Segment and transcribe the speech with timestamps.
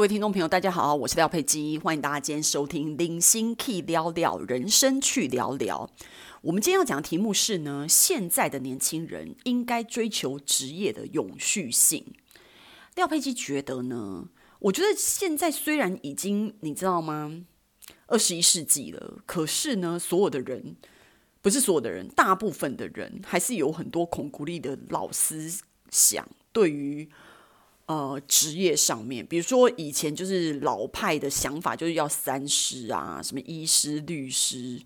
[0.00, 5.90] 各位听众朋友，大家好，我是廖佩基，欢迎大家今天收听《零星 Key 聊聊人生去聊聊》。
[6.40, 12.14] 我们今天要讲的题目是呢，现在的年轻人应该追求职业的永续性。
[12.94, 17.44] 廖佩基觉得呢，我觉得现在虽然已经你知道吗，
[18.06, 20.76] 二十一世纪了，可是呢，所有的人
[21.42, 27.10] 不是所有的人，大部分的人还是有很多孔古力的老思想，对于。
[27.90, 34.80] 呃，职业上面，比如说以前就是老派的想法，就是要三师啊，什么医师、律师、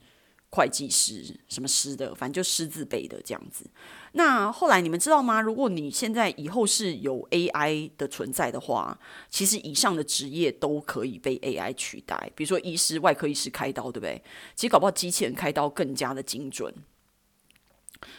[0.48, 3.66] 会计师，什么师的，反正就师字辈的这样子。
[4.12, 5.42] 那后来你们知道吗？
[5.42, 8.98] 如果你现在以后是有 AI 的存在的话，
[9.28, 12.32] 其实以上的职业都可以被 AI 取代。
[12.34, 14.24] 比如说医师、外科医师开刀，对不对？
[14.56, 16.74] 其实搞不好机器人开刀更加的精准。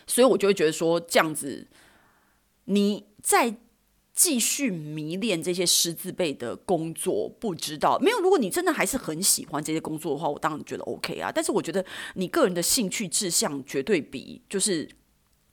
[0.05, 1.67] 所以我就会觉得说，这样子
[2.65, 3.57] 你在。
[4.15, 8.19] 继续迷恋这些师字辈的工作，不知道没有。
[8.21, 11.29] 如果你真的还是很喜欢这些工作的话，我当然觉得 OK 啊。
[11.29, 14.89] 但是我觉得你个人的兴趣志向绝对比就是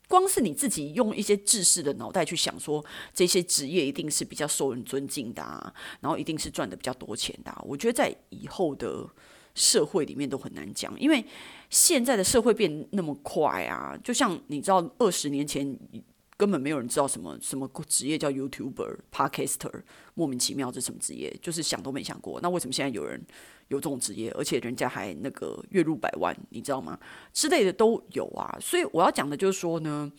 [0.07, 2.83] 光是你自己用一些知识的脑袋去想说
[3.13, 7.53] 这些职业一定是比较受人尊敬的啊，然后一定是赚的比较多钱的。
[7.65, 9.05] 我觉得在以后的
[9.55, 11.25] 社会里面都很难讲，因为
[11.69, 15.77] 现在的社会变那么快啊，就像你知道二十年前。
[16.37, 19.81] 根本没有人知道什么什么职业叫 YouTuber、Podcaster，
[20.15, 22.39] 莫名其妙这什么职业，就是想都没想过。
[22.41, 23.23] 那为什么现在有人
[23.67, 26.99] 有这种职业，而且人家还那个月入百万，你知道吗？
[27.31, 28.57] 之类的都有啊。
[28.59, 30.11] 所以我要讲的就是说呢，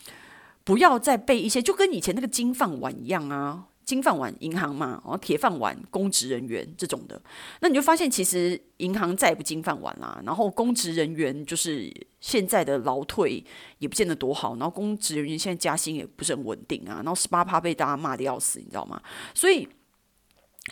[0.62, 3.66] 不要再被一些就跟以前那个金饭碗一样啊。
[3.84, 7.20] 金饭碗银行嘛，然后铁饭碗公职人员这种的，
[7.60, 10.20] 那你就发现其实银行再也不金饭碗啦。
[10.24, 13.44] 然后公职人员就是现在的劳退
[13.78, 16.96] 也不见得多好，然后公职人员现在加薪也不是很稳定啊。
[16.96, 19.00] 然后十八趴被大家骂的要死，你知道吗？
[19.34, 19.68] 所以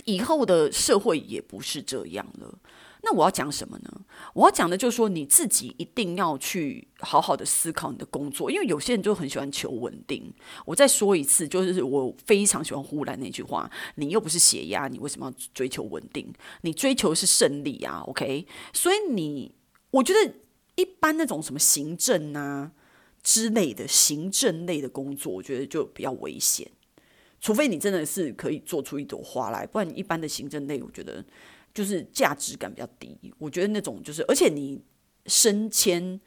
[0.04, 2.58] 以后的社会也不是这样了。
[3.04, 4.00] 那我要讲什么呢？
[4.32, 10.32] 我要讲的就是说，你自己一定要去好好的思考你的工作，因为有些人就很喜欢求稳定。
[10.64, 16.32] 我再说一次，就是我非常喜欢呼兰那句话：你又不是血压，你为什么要追求稳定？
[16.60, 18.46] 你追求的是胜利啊，OK？
[18.72, 19.52] 所以你，
[19.90, 20.34] 我觉得
[20.76, 22.70] 一般那种什么行政啊
[23.20, 26.70] 之类的行政类的工作，我觉得就比较危险。
[27.40, 31.24] 除非你真的是可以做出一朵花来，不然一般的行政类，我觉得。
[31.74, 34.78] 就是价值感比较低，我觉得那种就是，而且你
[35.24, 36.20] 升迁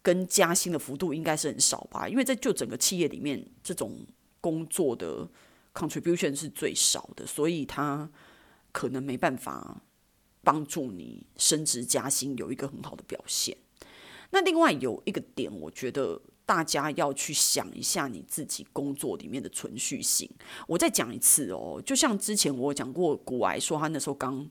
[0.00, 2.08] 跟加薪的幅度应该是很少吧？
[2.08, 4.06] 因为在就整个企业里面，这种
[4.40, 5.28] 工作的
[5.74, 8.08] contribution 是最少的，所以他
[8.70, 9.82] 可能没办法
[10.44, 13.56] 帮助你升职加薪有一个很好的表现。
[14.30, 20.30] 那另外有一个点，我觉得大家要去想一下你自己工作里面的存续性。
[20.68, 24.48] 我再讲一次哦，就像之前我讲过，古癌说他那时候刚。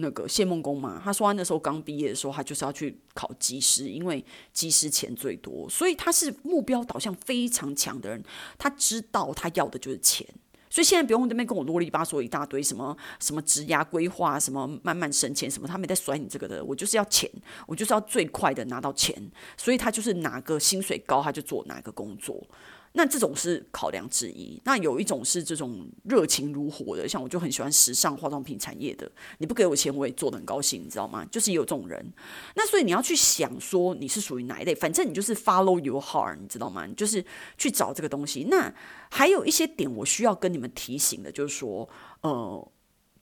[0.00, 8.22] 那个谢孟恭嘛，他说他那时候刚毕业的时候，他就是要去考机师，因为机师钱最多，所以他是目标导向非常强的人。
[8.58, 10.26] 他知道他要的就是钱，
[10.68, 16.64] 所以现在不用那边跟我啰里吧嗦一大堆什么什么职涯规划，什么慢慢省钱什么，他没在甩你这个的。
[16.64, 17.30] 我就是要钱，
[17.66, 19.14] 我就是要最快的拿到钱，
[19.56, 22.44] 所以他就是哪个薪水高，他就做哪个工作。
[22.92, 24.60] 那这种是考量之一。
[24.64, 29.10] 那有一种是这种热情如火的，像我就很喜欢时尚化妆品产业的。
[29.38, 31.24] 你不给我钱，我也做得很高兴，你知道吗？
[31.30, 32.12] 就是有这种人。
[32.56, 36.86] 那所以你要去想说你是属于哪一类，反正你就是 follow your heart，你知道吗？
[36.96, 37.24] 就是
[37.56, 38.44] 去找这个东西。
[38.50, 38.74] 那
[39.10, 41.88] 还有一些点我需要跟你们提醒的，就是说，
[42.22, 42.70] 呃。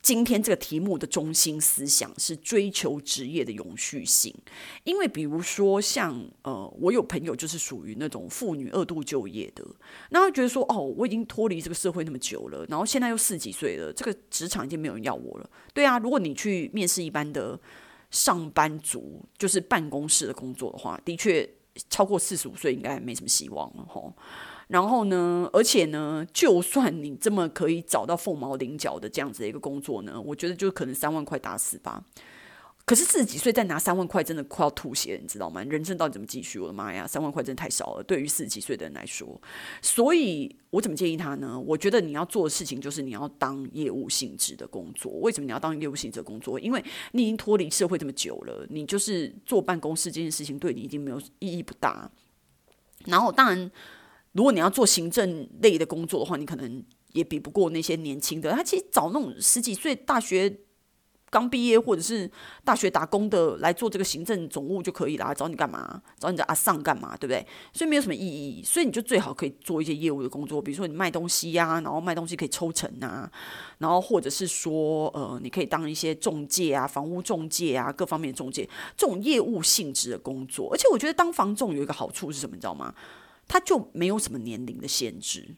[0.01, 4.33] 今天这个题目的中心思想是追求职业的永续性，
[4.85, 9.63] 因为比如说像呃，我有朋友就是属于那种妇女二度就业的，
[10.11, 15.49] 那他觉得说哦，我已经脱离这个社会那么久了，然后现在又四十几岁了，这个职场已经没有人要我了。
[15.73, 17.59] 对啊，如果你去面试一般的
[18.09, 21.47] 上班族，就是办公室的工作的话，的确
[21.89, 24.13] 超过四十五岁应该没什么希望了吼。
[24.69, 32.03] 然后呢，而且呢，就算你这么可以找到凤毛麟角的这样子的一个工作呢，我觉得就可能三万块打死吧。
[32.85, 35.63] 可是四十几岁再拿三万块，真的快要吐血，你知道吗？
[35.63, 36.59] 人生到底怎么继续？
[36.59, 39.39] 我的妈呀，三万块真的太少了，对于四十几岁的人来说。
[39.81, 41.59] 所以我怎么建议他呢？
[41.59, 45.11] 我觉得你要做的事情就是你要当业务性质的工作。
[45.21, 46.59] 为什么你要当业务性质的工作？
[46.59, 52.11] 因为你已经脱离社会这么久了，你就是坐办公室这件事情对你已经没有意义不大。
[53.05, 53.71] 然后当然。
[54.33, 56.83] 如果你要做行政类的工作的话，你可能
[57.13, 58.51] 也比不过那些年轻的。
[58.51, 60.59] 他其实找那种十几岁大学
[61.31, 62.29] 刚毕业或者是
[62.63, 66.01] 大学打工的来做这个行政总务就可以了，找你干嘛？
[66.19, 67.15] 找你的阿上干嘛？
[67.17, 67.45] 对不对？
[67.73, 68.63] 所以没有什么意义。
[68.63, 73.31] 所以你就最好可以做一些业务的工作，比如说你卖东西呀、然后卖东西可以抽成啊，
[73.79, 78.67] 然后或者是说呃，你可以当一些中介啊，房屋中介啊，各方面的中介，
[78.97, 80.69] 这种业务性质的工作。
[80.71, 82.55] 而且我觉得当房仲有一个好处是什么？
[82.55, 82.93] 你知道吗？
[83.49, 85.55] 它就没有什么年龄的限制。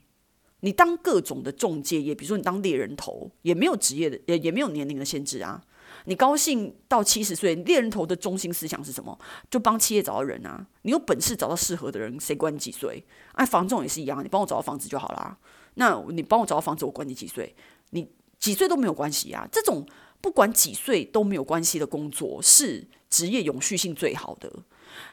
[0.61, 5.59] 你当各种的中介业，比如说你当猎人头，也没有职业的，也也没有年龄的限制啊。
[6.05, 9.17] 你高兴到七十岁，猎人头的中心思想是什么？
[9.49, 10.65] 就帮企业找到人啊。
[10.83, 13.03] 你有本事找到适合的人，谁管你几岁？
[13.33, 15.37] 哎，房仲也是一样，你帮我找到房子就好啦。
[15.73, 17.55] 那你帮我找到房子，我管你几岁？
[17.89, 18.07] 你
[18.39, 19.47] 几岁都没有关系啊。
[19.51, 19.85] 这种
[20.21, 24.63] 不管几岁都没有关系的工作，是职业永续性最好的。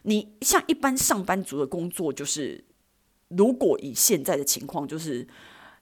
[0.03, 2.67] 你像一般上班族的工作，就是。
[3.29, 5.27] 如果以现在的情况，就是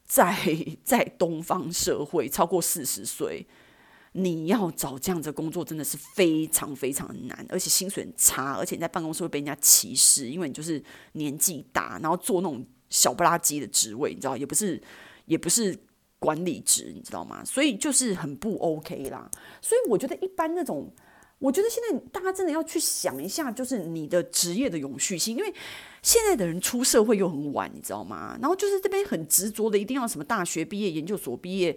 [0.05, 0.37] 在
[0.83, 3.47] 在东方社会超过四十岁，
[4.13, 10.83] 你要找这样的工作真的是非常非常难，而且薪水很差，而且你在办公室会被人家歧视，因为你就是
[11.13, 14.83] 年纪大，然后做那种小不拉几的职位，你知道，也不是
[15.27, 15.77] 也不是
[16.19, 17.45] 管理职，你知道吗？
[17.45, 19.31] 所以就是很不 OK 啦。
[19.61, 20.91] 所以我觉得一般那种，
[21.39, 25.55] 我觉得现在大家真的要去想一下，就是你的职业的永续性，因为。
[26.03, 28.39] 现在的人出社会又很晚，你知道吗？
[28.41, 31.77] 然后就是这边很执着的，一定要什么大学毕业、研究所毕业，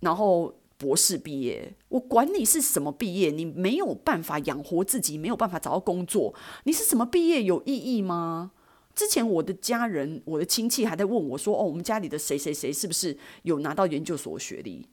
[0.00, 1.72] 然后博士毕业。
[1.88, 8.50] 我管你是什么毕业，你没有办法养活自己，没有办法找到工作，你是什么毕业有意义吗？
[8.92, 14.84] 之前我的家人、我的亲戚还在问我说：“哦，我们家里的谁谁谁是不是有拿到研究所学历？”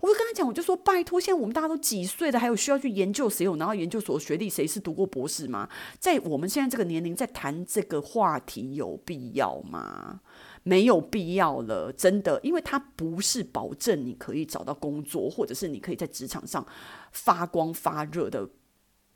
[0.00, 5.68] 我就跟他讲，我就说拜托，现在我们大家都几岁了，还有需要去研究谁有拿到研究所学历，谁是读过博士吗？
[5.98, 10.20] 在我们现在这个年龄，在谈这个话题有必要吗？
[10.62, 16.66] 没有必要了，真的，因为它不是保证你可以找到工作，或者是你可以在职场上
[17.12, 18.48] 发光发热的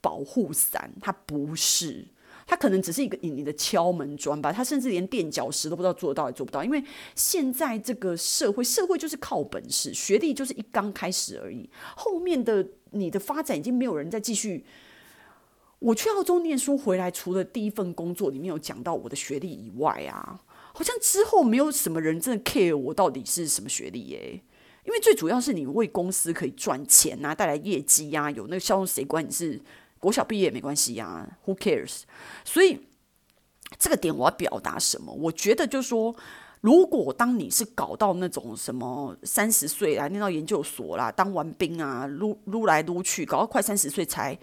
[0.02, 2.08] 保护伞，它不是。
[2.50, 6.82] 他可能只是一个你你的敲门砖吧，他甚至连垫脚石都不知道做到还做不到，因为
[7.14, 14.64] 现在这个社会，社会就是靠本事，学历就是一刚开始而已，后面的你的发展已经没有人再继续。
[15.78, 20.40] 我去澳洲念书回来，除了第一份工作里面有讲到我的学历以外啊，
[20.72, 24.42] 好像之后没有什么人真的 care 我到底是什么学历耶，
[24.86, 29.60] 因为最主要是你为公司可以赚钱啊，带来业绩呀，有那个销售，谁管你是？
[29.98, 32.02] 国小毕业也没关系呀，Who cares？
[32.44, 32.86] 所以
[33.78, 35.12] 这个点我要表达什么？
[35.12, 36.14] 我觉得就是说，
[36.60, 44.38] 如果当你是搞到那种什么三十岁啊念到研究所啦，当完兵啊，撸撸来撸去，搞到快三十岁才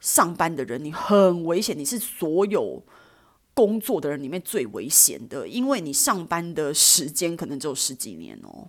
[0.00, 2.82] 上班的人，你很危险，你是所有
[3.52, 8.68] 工作的人里面最危险的，因为你上班的时间可能只有十几年哦。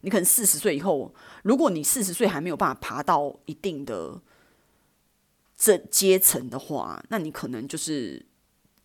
[0.00, 1.12] 你可能四十岁以后，
[1.42, 4.20] 如果你四十岁还没有办法爬到一定的。
[5.58, 8.24] 这阶层的话，那你可能就是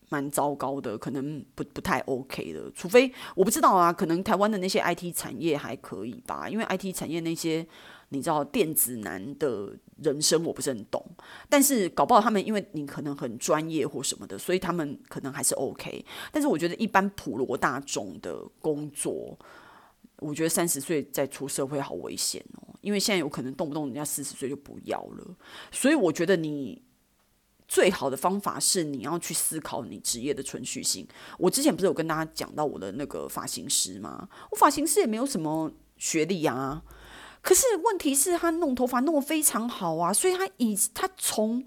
[0.10, 2.72] 蛮糟糕的，可能不不太 OK 的。
[2.74, 7.66] 除非我不知道啊，可能台湾的那些 IT 产业还可以吧，因为 IT 产业那些
[8.10, 11.06] 你知道电子男的人生我不是很懂，
[11.48, 16.04] 但是搞不好他们因为你可能很专业或什么的，所以他们可能还是 OK。
[16.32, 19.38] 但是我觉得一般普罗大众的工作。
[20.20, 25.36] 我觉得三十岁再出社会好危险哦，因为现在有可能动不动人家四十岁就不要了，
[25.72, 26.82] 所以我觉得你
[27.68, 31.08] 最好的方法是你要去思考你职业的存续性。
[31.38, 34.30] 我之前不是有跟大家讲到我的那个发型师吗？
[34.52, 36.84] 我发型师也没有什么学历啊，
[37.42, 41.66] 可是问题是他弄头发弄得非常好啊，所以他以他从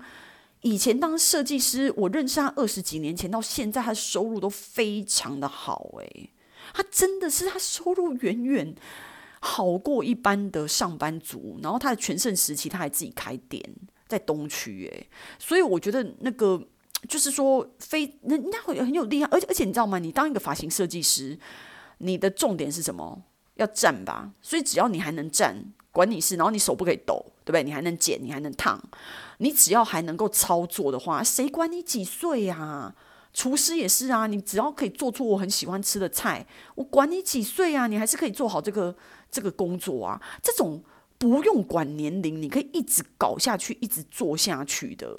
[0.61, 6.31] 以前当设计师，我认识他二十几年前到现在，他的收入都非常的好诶。
[6.75, 8.75] 他真的是他收入远远
[9.41, 13.63] 好过一般的上班族，然后他的全盛时期他还自己开店
[14.09, 15.07] 在东区，哎，
[15.39, 16.61] 所以我觉得那个
[17.09, 19.99] 就是说非人家会很有厉害，而且而且你知道吗？
[19.99, 21.39] 你当一个发型设计师，
[21.99, 23.23] 你的重点是什么？
[23.55, 25.57] 要站吧，所以只要你还能站，
[25.91, 27.63] 管你是，然后你手不可以抖，对不对？
[27.63, 28.79] 你还能剪，你还能烫，
[29.39, 32.95] 你只要还能够操作的话，谁管你几岁呀？
[33.37, 38.97] 厨师也是啊，你只要可以做出我很喜欢吃的菜，我管你几岁啊，你还是可以做好这个
[39.31, 40.19] 这个工作啊。
[40.43, 40.83] 这种
[41.19, 45.15] 不用管年龄，你可以一直搞下去，一直做下去的，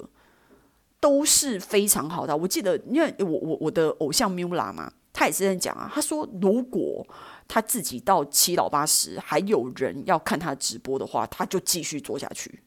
[0.98, 2.36] 都是非常好的。
[2.36, 7.06] 我记得，因为我我我的偶像 Mula 嘛，他也是在讲啊，他说如果
[7.46, 12.60] 他自己到七老八十还有人要看他直播的话，他就继续做下去。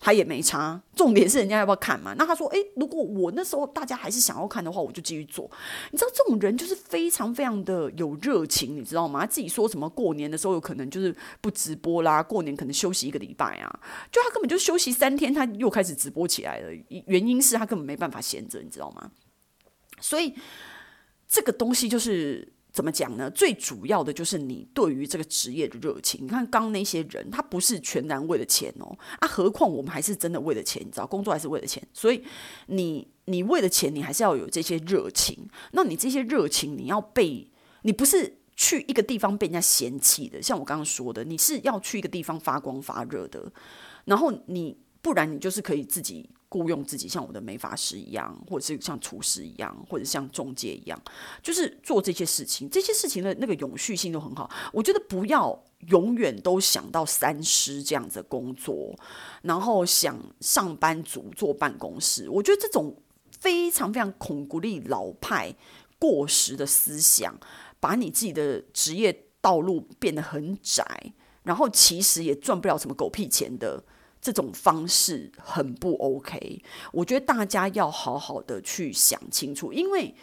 [0.00, 2.14] 他也没差，重点是人家要不要看嘛？
[2.16, 5.50] 那他说，诶，如果我那时候大家还是想要看的话，我就继续做。
[5.90, 9.20] 你知道这种人就是非常非常的有热情，你知道吗？
[9.20, 13.80] 他自己说什么过年的时候有可能就是不直播啦，过年可能休息一个礼拜啊，
[14.12, 16.68] 就他根本就休息三天，他又开始直播起来了。
[17.06, 19.10] 原因是他根本没办法闲着，你知道吗？
[20.00, 20.34] 所以
[21.26, 22.52] 这个东西就是。
[22.78, 23.28] 怎么讲呢？
[23.30, 26.24] 最主要的就是你对于这个职业的热情。
[26.24, 31.82] 你看刚那些人，他不是全然为了钱哦，啊，何况我们还是真的为了钱，你知道，工作还是为了钱。
[31.92, 32.22] 所以
[32.66, 35.36] 你你为了钱，你还是要有这些热情。
[35.72, 37.50] 那你这些热情，你要被
[37.82, 43.50] 你不是去一个地方被人家嫌弃的，像我刚刚说的，你是要去一个地方发光发热的。
[44.04, 46.30] 然后你不然你就是可以自己。
[46.50, 50.98] 雇佣自己像我的美发师一样，或者是像厨师一样，或者像中介一样，
[51.42, 52.68] 就是做这些事情。
[52.70, 54.50] 这些事情的那个永续性都很好。
[54.72, 58.98] 我觉得不要永远都想到三师这样子工作，
[59.42, 62.28] 然后想上班族坐办公室。
[62.30, 62.96] 我觉得这种
[63.40, 65.54] 非常非常恐古力老派、
[65.98, 67.38] 过时的思想，
[67.78, 71.12] 把你自己的职业道路变得很窄，
[71.42, 73.84] 然后其实也赚不了什么狗屁钱的。
[74.20, 80.14] 这种方式很不 OK，我觉得大家要好好的去想清楚，因为。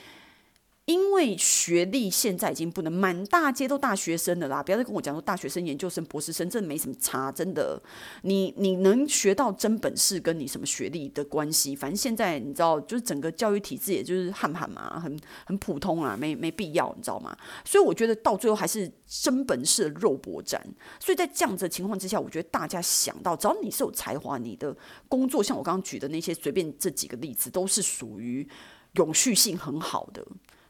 [0.85, 7.81] 因为学历现在已经不能满大街都大学生了啦，不要再跟我讲说大学生、研究生、博士生，真的没什么差，真的。
[8.21, 11.75] 你你能学到真本事，跟你什么学历的关系？
[11.75, 17.35] 反正现在你知道，就是整个教育体制，也就是汉汉嘛，很很普通啊，没没必要，你知道吗？
[17.65, 20.63] 所以我觉得到最后还是真本事的肉搏战。
[20.99, 24.77] 所以在这样子的情况之下，我觉得大家想到，只要你是有才华，你的
[25.09, 28.47] 工作像我刚刚举的那些，随便这几个例子，都是属于
[28.93, 30.23] 永续性很好的。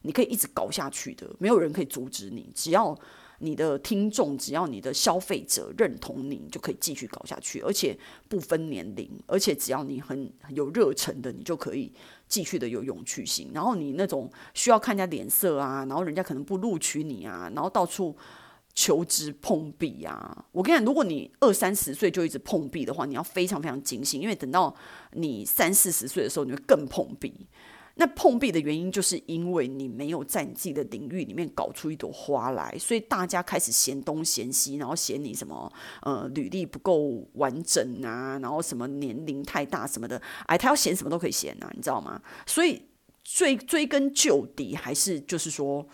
[0.05, 2.49] 你可以一直搞下去的，没有人可以阻止你。
[2.53, 2.97] 只要
[3.39, 7.97] 你的听众，只要你的消费者认同你，就可以继续搞下去，而且
[8.29, 11.91] 不分年龄，而且只要你很，很有热忱的，你就可以
[12.27, 13.51] 继续的有永续性。
[13.53, 18.15] 然后你那种需要看人家脸色啊，然后人家可能不录取你啊，然后到处
[18.73, 20.45] 求职碰壁啊。
[20.53, 24.73] 我跟你讲，如果你二三十岁就一直碰壁的话，你要非常非常警醒，因为等到
[25.11, 27.47] 你三四十岁的时候，你会更碰壁。
[27.97, 35.71] 那碰壁的原因，就是因为你没有在你自己的领域里面搞出一朵花来，所以大家开始嫌东嫌西，然后嫌你什么
[36.01, 42.21] 呃履历不够完整啊，然后什么年龄太大什么的，哎，他要嫌什么都可以嫌啊，你知道吗？
[42.45, 42.81] 所以
[43.23, 45.87] 追追根究底，还是就是说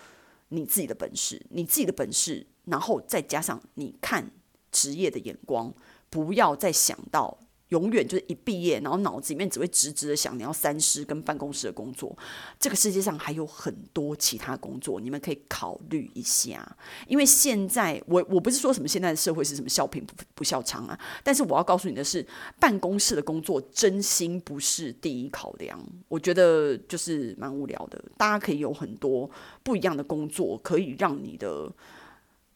[0.50, 4.32] 你自己的本事，你自己的本事，然后再加上你看
[4.72, 5.72] 职业的眼光，
[6.10, 7.38] 不要再想到。
[7.72, 12.16] 永远就是一毕业，然后脑子里面只会直直的想你要三师跟办公室的工作。
[12.60, 16.78] 这个世界上还有很多其他工作，你们可以考虑一下。
[17.08, 22.26] 因为现在我我不是说什么现在的社会是什么笑贫不不笑娼啊，但是我要告诉你的是，
[22.60, 25.80] 办公室的工作真心不是第一考量。
[26.10, 28.04] 我觉得就是蛮无聊的。
[28.18, 29.30] 大家可以有很多
[29.64, 31.72] 不一样的工作，可以让你的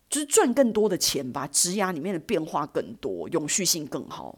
[0.09, 4.37] 就是赚更多的钱吧，职涯里面的变化更多，永续性更好。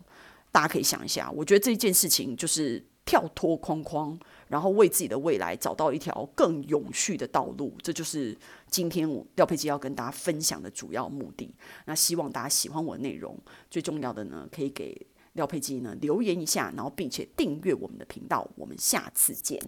[0.51, 7.73] 大家可以想一下，我觉得这件事情就是跳脱框框，然后为自己的未来找到一条更永续的道路。
[7.81, 8.37] 这就是
[8.69, 11.53] 今天我廖佩基要跟大家分享的主要目的。
[11.85, 13.37] 那希望大家喜欢我的内容，
[13.69, 18.49] 最重要的呢，可以给廖佩基呢留言一下，然后并且订阅我们的频道。
[18.55, 19.61] 我们下次见。